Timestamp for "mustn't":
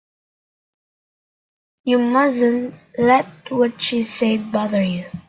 1.99-2.83